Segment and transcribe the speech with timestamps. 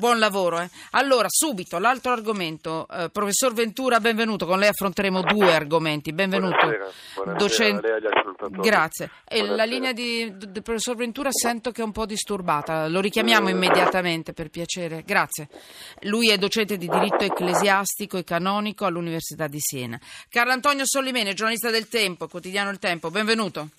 [0.00, 0.60] Buon lavoro.
[0.60, 0.70] Eh.
[0.92, 2.86] Allora, subito, l'altro argomento.
[2.88, 4.46] Eh, professor Ventura, benvenuto.
[4.46, 6.12] Con lei affronteremo due argomenti.
[6.12, 6.54] Benvenuto.
[6.54, 8.60] Buonasera, buonasera Docen- a lei e agli ascoltatori.
[8.68, 9.10] Grazie.
[9.26, 9.64] E la Buonasera.
[9.74, 12.86] linea di- del professor Ventura sento che è un po' disturbata.
[12.86, 15.02] Lo richiamiamo immediatamente, per piacere.
[15.04, 15.48] Grazie.
[16.02, 19.98] Lui è docente di diritto ecclesiastico e canonico all'Università di Siena.
[20.28, 23.10] Carlo Antonio Sollimene, giornalista del Tempo, quotidiano Il Tempo.
[23.10, 23.70] Benvenuto.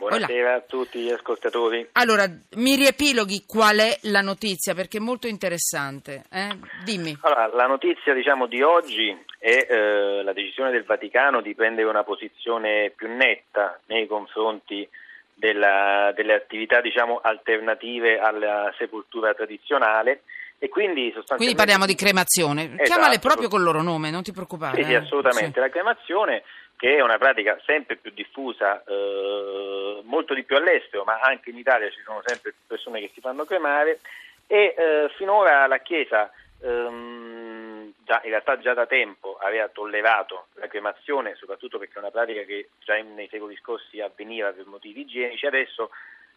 [0.00, 1.86] Buonasera a tutti gli ascoltatori.
[1.92, 2.24] Allora,
[2.56, 6.24] mi riepiloghi qual è la notizia, perché è molto interessante.
[6.32, 6.56] eh?
[6.84, 7.18] Dimmi.
[7.20, 12.02] Allora, la notizia diciamo, di oggi è eh, la decisione del Vaticano di prendere una
[12.02, 14.88] posizione più netta nei confronti
[15.34, 20.22] della- delle attività diciamo, alternative alla sepoltura tradizionale
[20.58, 21.36] e quindi sostanzialmente...
[21.36, 22.62] Quindi parliamo di cremazione.
[22.64, 22.82] Esatto.
[22.84, 24.76] Chiamale proprio col loro nome, non ti preoccupare.
[24.82, 24.96] Sì, sì, eh.
[24.96, 25.52] assolutamente.
[25.52, 25.60] Sì.
[25.60, 26.42] La cremazione
[26.80, 31.58] che è una pratica sempre più diffusa, eh, molto di più all'estero, ma anche in
[31.58, 34.00] Italia ci sono sempre più persone che si fanno cremare.
[34.46, 40.68] E eh, finora la Chiesa ehm, già, in realtà già da tempo aveva tollerato la
[40.68, 45.02] cremazione, soprattutto perché è una pratica che già in- nei secoli scorsi avveniva per motivi
[45.02, 45.90] igienici, adesso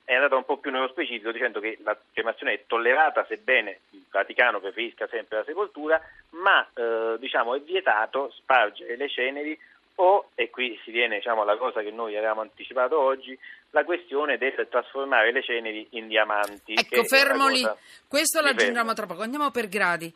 [0.03, 4.03] è andata un po' più nello specifico dicendo che la cremazione è tollerata sebbene il
[4.11, 9.57] Vaticano preferisca sempre la sepoltura, ma eh, diciamo, è vietato spargere le ceneri
[9.95, 13.37] o, e qui si viene diciamo, alla cosa che noi avevamo anticipato oggi,
[13.71, 16.73] la questione del trasformare le ceneri in diamanti.
[16.73, 17.67] Ecco, fermo lì.
[18.07, 19.21] Questo lo aggiungiamo tra poco.
[19.21, 20.11] Andiamo per gradi.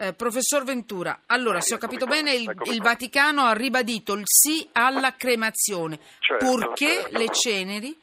[0.00, 2.80] Eh, professor Ventura, allora, se ho capito bene, il, il.
[2.80, 7.98] Vaticano ha ribadito il sì alla cremazione, Certo, purché le ceneri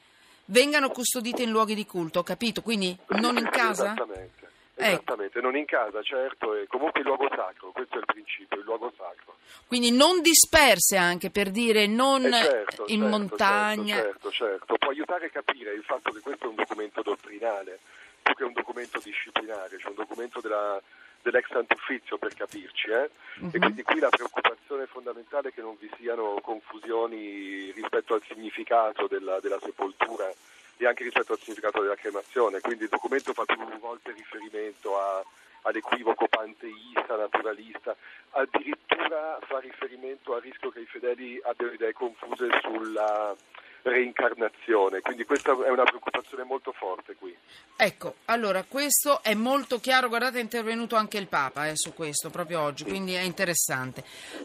[0.48, 2.62] vengano custodite in luoghi di culto, ho capito?
[2.62, 3.94] Quindi non in casa?
[3.94, 4.45] Esattamente.
[4.76, 8.64] Esattamente, non in casa, certo, e comunque il luogo sacro, questo è il principio, il
[8.66, 9.38] luogo sacro.
[9.68, 13.96] Quindi non disperse anche, per dire non Eh, certo, in certo, montagna.
[13.96, 17.80] Certo, certo, certo, può aiutare a capire il fatto che questo è un documento dottrinale,
[18.22, 20.82] più che un documento disciplinare, cioè un documento della,
[21.22, 23.10] dell'ex antufizio per capirci, eh?
[23.38, 23.50] Mhm.
[23.54, 29.08] e quindi qui la preoccupazione fondamentale è che non vi siano confusioni rispetto al significato
[29.08, 30.32] della, della sepoltura
[30.78, 35.24] e anche rispetto al significato della cremazione, quindi il documento fa più volte riferimento a,
[35.64, 37.96] all'equivoco panteista, naturalista,
[38.32, 43.36] addirittura fa riferimento al rischio che i fedeli abbiano idee confuse sulla
[43.84, 47.36] reincarnazione, quindi questa è una preoccupazione molto forte qui.
[47.78, 52.32] Ecco, allora questo è molto chiaro, guardate è intervenuto anche il Papa eh, su questo
[52.32, 54.04] proprio oggi, quindi è interessante.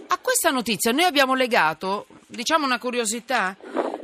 [0.09, 3.57] A questa notizia noi abbiamo legato, diciamo una curiosità,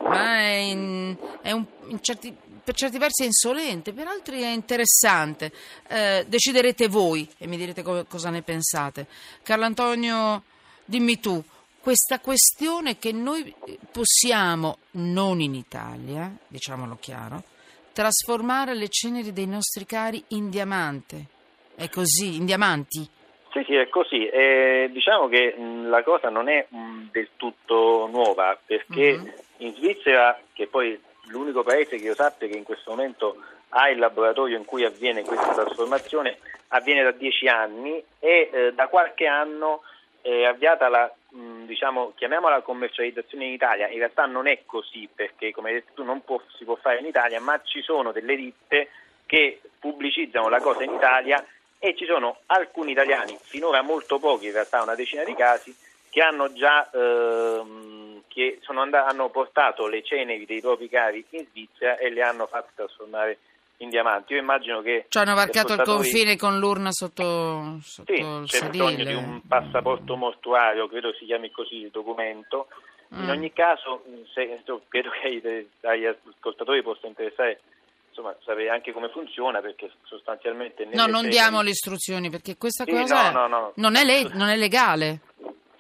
[0.09, 1.65] ma è, in- è un-
[2.01, 2.35] certi-
[2.65, 5.53] per certi versi è insolente, per altri è interessante.
[5.89, 9.07] Eh, deciderete voi e mi direte co- cosa ne pensate.
[9.43, 10.43] Carlo Antonio,
[10.85, 11.43] dimmi tu.
[11.81, 13.55] Questa questione che noi
[13.93, 17.45] possiamo, non in Italia, diciamolo chiaro,
[17.93, 21.27] trasformare le ceneri dei nostri cari in diamante.
[21.77, 23.09] È così, in diamanti?
[23.53, 24.27] Sì, sì, è così.
[24.27, 29.33] Eh, diciamo che mh, la cosa non è mh, del tutto nuova, perché Mhm.
[29.59, 33.37] In Svizzera, che poi è l'unico paese che io sappia che in questo momento
[33.71, 38.89] ha il laboratorio in cui avviene questa trasformazione, avviene da dieci anni e eh, da
[38.89, 39.83] qualche anno
[40.21, 43.89] è avviata la, diciamo, chiamiamola commercializzazione in Italia.
[43.89, 46.99] In realtà non è così, perché come hai detto tu non può- si può fare
[46.99, 48.89] in Italia, ma ci sono delle ditte
[49.25, 51.45] che pubblicizzano la cosa in Italia
[51.79, 55.75] e ci sono alcuni italiani, finora molto pochi, in realtà una decina di casi,
[56.11, 57.96] che hanno già ehm,
[58.37, 62.47] che sono and- hanno portato le ceneri dei propri cari in Svizzera e le hanno
[62.47, 63.39] fatte trasformare
[63.79, 64.35] in diamanti.
[64.35, 68.69] Io immagino che Ci hanno varcato il confine con l'urna sotto, sotto sì, il c'è
[68.69, 69.09] bisogno sedile.
[69.09, 72.69] di un passaporto mortuario, credo si chiami così il documento.
[73.13, 73.29] In Mm.
[73.31, 74.03] ogni caso,
[74.35, 77.61] se- credo che agli ascoltatori possa interessare
[78.09, 80.85] insomma, sapere anche come funziona, perché sostanzialmente...
[80.93, 83.73] No, non diamo le istruzioni perché questa Sì, cosa no, no, no.
[83.77, 85.21] Non, è le- non è legale,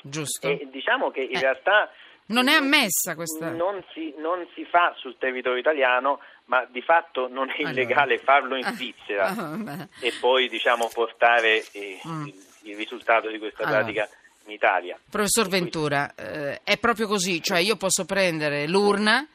[0.02, 0.46] giusto?
[0.48, 1.90] E diciamo che in Eh, realtà
[2.26, 7.28] non è ammessa questa- Non si, non si fa sul territorio italiano, ma di fatto
[7.28, 7.70] non è Allora.
[7.70, 12.26] illegale farlo in Ah, Svizzera ah, e poi diciamo portare eh, Mm.
[12.26, 13.78] il, il risultato di questa Allora.
[13.80, 14.08] pratica
[14.46, 14.98] in Italia.
[15.10, 19.26] Professor Ventura, eh, è proprio così, cioè io posso prendere l'urna,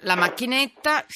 [0.00, 1.06] la macchinetta,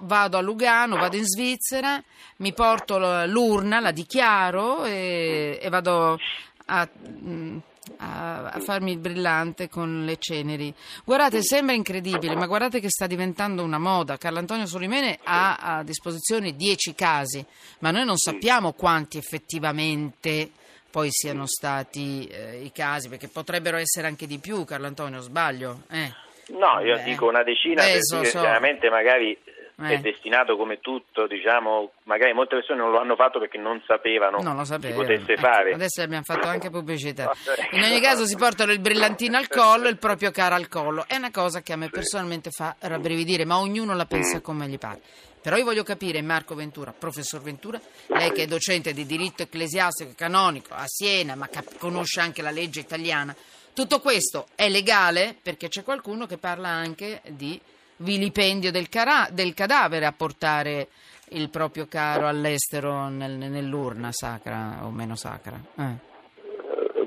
[0.00, 2.02] vado a Lugano, vado in Svizzera,
[2.38, 6.18] mi porto l'urna, la dichiaro e, e vado
[6.66, 7.58] a, mm,
[7.98, 10.72] a- a farmi il brillante con le ceneri.
[11.04, 14.16] Guardate, sembra incredibile, ma guardate che sta diventando una moda.
[14.16, 17.44] Carlo Antonio Solimene ha a disposizione 10 casi,
[17.80, 20.50] ma noi non sappiamo quanti effettivamente
[20.90, 25.82] poi siano stati eh, i casi, perché potrebbero essere anche di più, Carlo Antonio, sbaglio?
[25.88, 26.12] Eh.
[26.48, 27.02] No, io Beh.
[27.04, 28.40] dico una decina, Beh, so, so.
[28.40, 29.38] chiaramente magari
[29.82, 29.94] Eh.
[29.94, 34.38] è destinato come tutto, diciamo, magari molte persone non lo hanno fatto perché non sapevano
[34.42, 35.02] Non lo si sapevano.
[35.02, 35.72] potesse Ecco, fare.
[35.72, 37.30] Adesso abbiamo fatto anche pubblicità.
[37.72, 41.04] In ogni caso si portano il brillantino al collo e il proprio caro al collo.
[41.06, 44.78] È una cosa che a me personalmente fa rabbrividire, ma ognuno la pensa come gli
[44.78, 45.00] pare.
[45.42, 50.10] Però io voglio capire, Marco Ventura, professor Ventura, lei che è docente di diritto ecclesiastico
[50.10, 53.34] e canonico a Siena, ma cap- conosce anche la legge italiana,
[53.72, 55.34] tutto questo è legale?
[55.40, 57.58] Perché c'è qualcuno che parla anche di
[58.00, 60.88] vilipendio del, cara- del cadavere a portare
[61.30, 65.58] il proprio caro all'estero nel- nell'urna sacra o meno sacra.
[65.76, 66.08] Eh.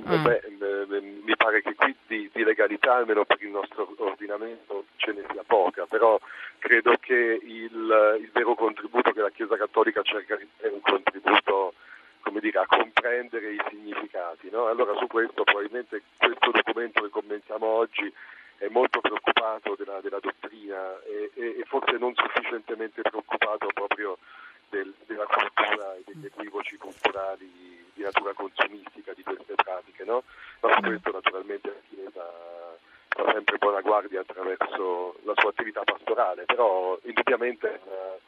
[0.06, 4.86] Eh, beh, eh, mi pare che qui di, di legalità, almeno per il nostro ordinamento,
[4.98, 6.20] ce ne sia poca, però
[6.60, 10.82] credo che il, il vero contributo che la Chiesa Cattolica cerca di dare è un
[10.82, 11.74] contributo
[12.22, 14.50] come dire, a comprendere i significati.
[14.50, 14.68] No?
[14.68, 18.12] Allora su questo probabilmente questo documento che commentiamo oggi
[18.58, 22.14] è molto preoccupato della, della dottrina e, e- e forse non
[22.54, 24.18] sufficientemente preoccupato proprio
[24.70, 27.50] del- della cultura e degli equivoci culturali
[27.94, 30.04] di natura consumistica di queste pratiche.
[30.04, 30.24] No?
[30.62, 32.32] Ma su questo naturalmente la Chiesa
[33.10, 38.22] fa sempre buona guardia attraverso la sua attività pastorale, però indubbiamente una-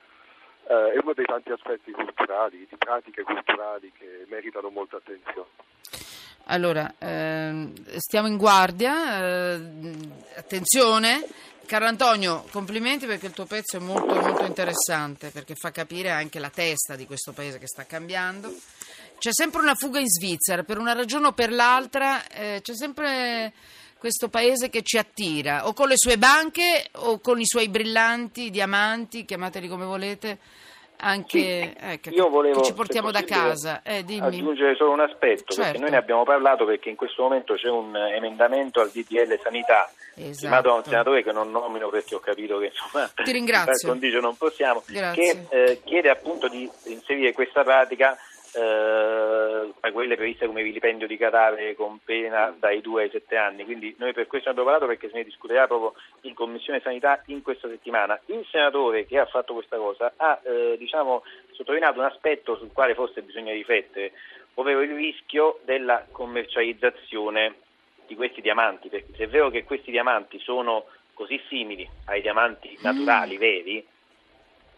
[0.68, 5.50] eh, è uno dei tanti aspetti culturali, di pratiche culturali che meritano molta attenzione.
[6.48, 9.62] Allora, ehm, stiamo in guardia, eh,
[10.36, 11.24] attenzione.
[11.66, 16.38] Caro Antonio, complimenti perché il tuo pezzo è molto, molto interessante, perché fa capire anche
[16.38, 18.54] la testa di questo paese che sta cambiando.
[19.18, 23.52] C'è sempre una fuga in Svizzera, per una ragione o per l'altra, eh, c'è sempre
[23.98, 28.52] questo paese che ci attira, o con le sue banche o con i suoi brillanti
[28.52, 30.38] diamanti, chiamateli come volete,
[31.06, 33.82] anche ecco, Io volevo, ci portiamo da casa.
[33.84, 34.26] Eh, dimmi.
[34.26, 35.62] aggiungere solo un aspetto, Certo.
[35.62, 39.90] perché noi ne abbiamo parlato perché in questo momento c'è un emendamento al DDL Sanità
[40.18, 40.38] Esatto.
[40.40, 43.94] firmato da un senatore che non nomino perché ho capito che insomma Ti ringrazio.
[44.20, 45.46] non possiamo, Grazie.
[45.50, 48.18] che eh, chiede appunto di inserire questa pratica
[48.56, 53.64] eh, quelle previste come vilipendio di cadavere con pena dai 2 ai 7 anni.
[53.64, 57.42] Quindi noi per questo abbiamo parlato perché se ne discuterà proprio in Commissione Sanità in
[57.42, 58.20] questa settimana.
[58.26, 62.94] Il senatore che ha fatto questa cosa ha eh, diciamo, sottolineato un aspetto sul quale
[62.94, 64.12] forse bisogna riflettere,
[64.56, 67.56] ovvero il rischio della commercializzazione
[68.06, 72.78] di questi diamanti, perché se è vero che questi diamanti sono così simili ai diamanti
[72.82, 73.86] naturali, veri,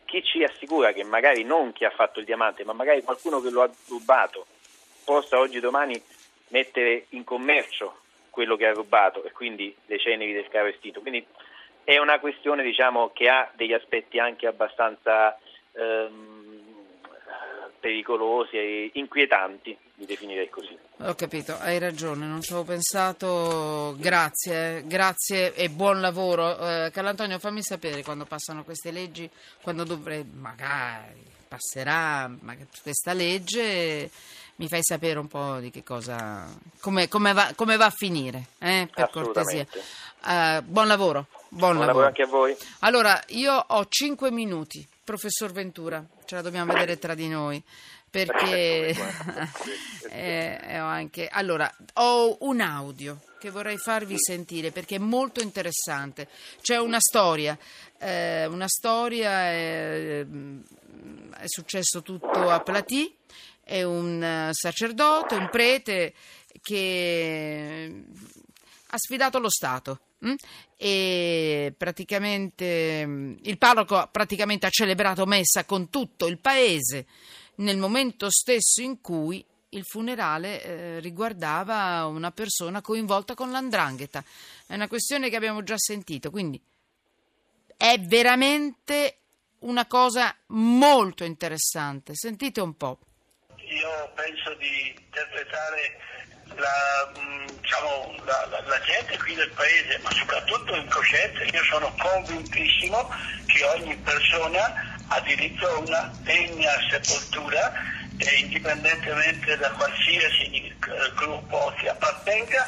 [0.08, 3.50] chi ci assicura che magari non chi ha fatto il diamante, ma magari qualcuno che
[3.50, 4.48] lo ha rubato
[5.04, 6.02] possa oggi domani
[6.50, 8.00] mettere in commercio
[8.30, 11.02] quello che ha rubato e quindi le ceneri del caro estinto.
[11.02, 11.26] Quindi
[11.84, 15.38] è una questione diciamo, che ha degli aspetti anche abbastanza
[15.74, 16.37] ehm,
[17.88, 20.78] pericolosi e inquietanti, li definirei così.
[21.00, 23.96] Ho capito, hai ragione, non ci avevo pensato.
[23.98, 26.58] Grazie, grazie e buon lavoro.
[26.58, 29.30] Eh, Carlo Antonio, fammi sapere quando passano queste leggi,
[29.62, 34.12] quando dovrei, magari passerà magari questa legge,
[34.56, 36.46] mi fai sapere un po' di che cosa,
[36.82, 39.66] come, come va, come va a finire, eh, per cortesia.
[40.28, 42.54] Eh, buon lavoro, buon, Buon lavoro anche a voi.
[42.80, 47.64] Allora, io ho 5 minuti, professor Ventura, ce la dobbiamo vedere tra di noi.
[48.10, 48.96] Perché
[50.12, 55.42] eh, eh, ho anche allora ho un audio che vorrei farvi sentire perché è molto
[55.42, 56.28] interessante.
[56.62, 57.58] C'è una storia,
[57.98, 60.26] eh, una storia eh,
[61.38, 63.14] è successo tutto a Platì,
[63.64, 66.14] è un eh, sacerdote, un prete
[66.62, 68.04] che
[68.88, 70.00] ha sfidato lo Stato?
[70.76, 77.06] E praticamente mm, il parroco praticamente ha celebrato messa con tutto il paese
[77.56, 84.24] nel momento stesso in cui il funerale eh, riguardava una persona coinvolta con l'andrangheta.
[84.66, 86.62] È una questione che abbiamo già sentito, quindi
[87.76, 89.18] è veramente
[89.60, 92.16] una cosa molto interessante.
[92.16, 93.00] Sentite un po'.
[93.58, 95.98] Io penso di interpretare
[96.56, 101.44] la, mh, diciamo, la, la- la gente qui del paese, ma soprattutto in coscienza.
[101.44, 103.10] Io sono convintissimo
[103.48, 107.72] che ogni persona ha diritto a una degna sepoltura
[108.18, 110.76] e indipendentemente da qualsiasi eh,
[111.16, 112.66] gruppo che appartenga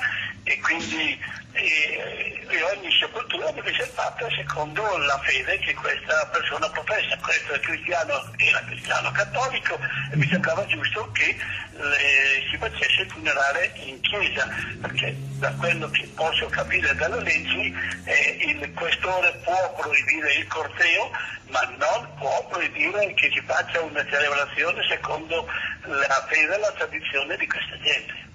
[0.49, 1.19] e quindi
[1.53, 7.15] eh, e ogni sepoltura deve essere fatta secondo la fede che questa persona professa.
[7.17, 9.77] Questo è cristiano, era cristiano cattolico
[10.11, 11.37] e mi sembrava giusto che
[11.73, 14.47] le- si facesse il funerale in chiesa,
[14.81, 17.75] perché da quello che posso capire dalle leggi
[18.05, 21.11] eh, il questore può proibire il corteo,
[21.49, 25.47] ma non può proibire che si faccia una celebrazione secondo
[25.83, 28.28] la fede e la tradizione di questa gente.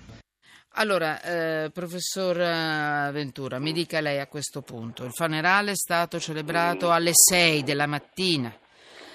[0.77, 6.19] Allora, eh, professor eh, Ventura, mi dica lei a questo punto, il funerale è stato
[6.19, 8.53] celebrato alle 6 della mattina.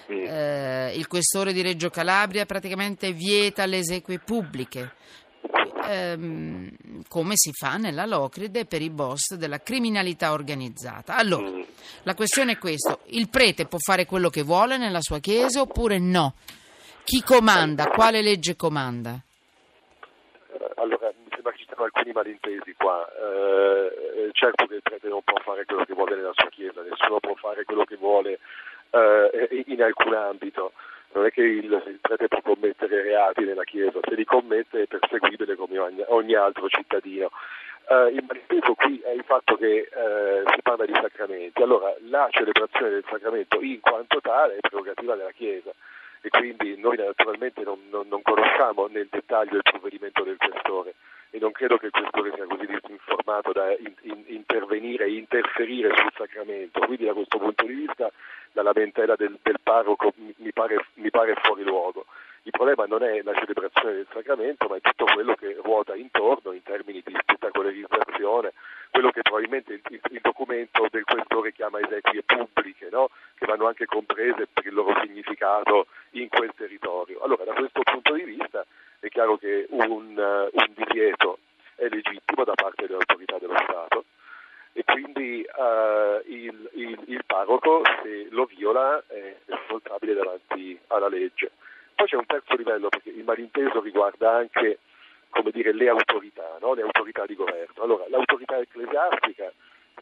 [0.07, 4.93] Eh, il questore di Reggio Calabria praticamente vieta le esequie pubbliche,
[5.85, 11.17] ehm, come si fa nella Locride per i boss della criminalità organizzata.
[11.17, 11.51] Allora,
[12.03, 15.99] la questione è questa, il prete può fare quello che vuole nella sua chiesa oppure
[15.99, 16.35] no?
[17.03, 17.87] Chi comanda?
[17.87, 19.21] Quale legge comanda?
[21.79, 23.07] Siano alcuni malintesi qua.
[23.07, 26.81] Eh, eh, certo che il prete non può fare quello che vuole nella sua chiesa,
[26.81, 28.39] nessuno può fare quello che vuole
[28.89, 30.73] eh, in alcun ambito.
[31.13, 34.87] Non è che il, il prete può commettere reati nella chiesa, se li commette è
[34.87, 37.31] perseguibile come ogni, ogni altro cittadino.
[37.87, 41.61] Eh, il malinteso qui è il fatto che eh, si parla di sacramenti.
[41.61, 45.71] Allora, la celebrazione del sacramento in quanto tale è prerogativa della Chiesa
[46.21, 50.95] e quindi noi naturalmente non, non- non conosciamo nel dettaglio il provvedimento del questore
[51.31, 55.93] e non credo che il questore sia così disinformato da in- in- intervenire e interferire
[55.95, 56.79] sul sacramento.
[56.79, 58.11] Quindi da questo punto di vista
[58.53, 62.05] la lamentela del, del parroco mi- pare, mi pare fuori luogo.
[62.43, 66.51] Il problema non è la celebrazione del sacramento, ma è tutto quello che ruota intorno
[66.53, 68.53] in termini di spettacolarizzazione,
[68.89, 73.09] quello che probabilmente il, il- il documento del questore chiama esequie pubbliche, no?
[73.35, 77.19] che vanno anche comprese per il loro significato in quel territorio.
[77.21, 78.65] Allora, da questo punto di vista
[78.99, 81.39] è chiaro che un, eh, un divieto
[81.75, 84.05] è legittimo da parte delle autorità dello Stato
[84.73, 91.51] e quindi eh, il, il- il parroco, se lo viola, è responsabile davanti alla legge.
[91.95, 94.79] Poi c'è un terzo livello, perché il malinteso riguarda anche
[95.51, 96.73] dire, le autorità, no?
[96.73, 97.83] le autorità di governo.
[97.83, 99.51] Allora, l'autorità ecclesiastica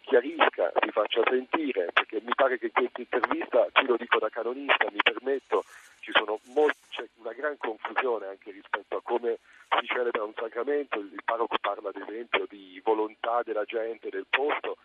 [0.02, 4.30] chiarisca, si faccia sentire, perché mi pare che in questa intervista, qui lo dico da
[4.30, 5.66] canonista, mi permetto,
[6.00, 6.12] ci
[6.54, 9.40] molti, c'è una gran confusione anche rispetto a come
[9.80, 14.78] si celebra un sacramento, il parroco parla ad esempio di volontà della gente del posto,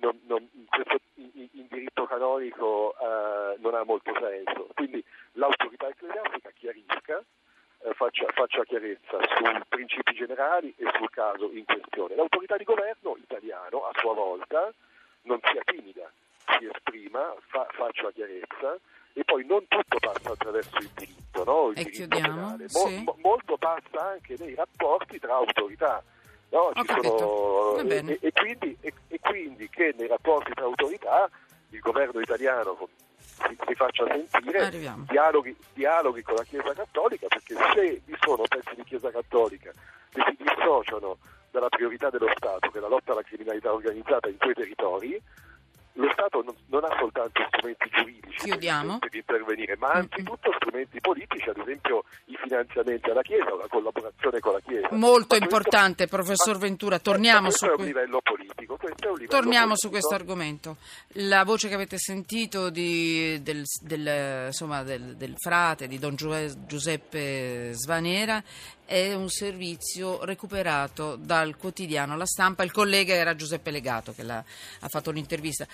[0.00, 5.02] non, non- questo in, diritto canonico eh, non ha molto senso, quindi
[5.32, 7.22] l'autorità ecclesiastica chiarisca,
[7.82, 12.14] eh, faccia, faccia chiarezza sui principi generali e sul caso in questione.
[12.14, 14.72] L'autorità di governo italiano, a sua volta,
[15.22, 16.10] non sia timida,
[16.58, 18.76] si esprima, fa- faccia chiarezza
[19.12, 21.68] e poi non tutto passa attraverso il diritto, no?
[21.70, 22.68] il E diritto chiudiamo, penale.
[22.68, 23.02] sì.
[23.04, 26.02] mo- molto passa anche nei rapporti tra autorità.
[26.50, 26.70] No,
[27.02, 27.74] sono-
[28.12, 31.28] e, e quindi, e- e quindi che nei rapporti tra autorità
[31.70, 32.76] il governo italiano
[33.16, 34.58] si, si faccia sentire,
[35.08, 39.70] dialoghi, dialoghi con la Chiesa Cattolica, perché se vi sono pezzi di Chiesa Cattolica
[40.10, 41.18] che si dissociano
[41.52, 45.20] dalla priorità dello Stato, che è la lotta alla criminalità organizzata in quei territori,
[46.00, 48.98] lo Stato non, non ha soltanto strumenti giuridici Chiudiamo.
[48.98, 50.08] per intervenire, ma Mm-mm.
[50.10, 54.88] anzitutto strumenti politici, ad esempio i finanziamenti alla Chiesa, la collaborazione con la Chiesa.
[54.92, 58.76] Molto Ma questo- importante, professor ma- Ventura, torniamo questo su è un que- livello politico,
[58.76, 59.90] questo Torniamo su politico.
[59.90, 60.76] questo argomento.
[61.28, 66.66] La voce che avete sentito di- del, del, insomma, del- del frate di Don Giu-
[66.66, 68.42] Giuseppe Svanera
[68.90, 72.64] è un servizio recuperato dal quotidiano La Stampa.
[72.64, 74.44] Il collega era Giuseppe Legato che ha
[74.88, 75.64] fatto un'intervista.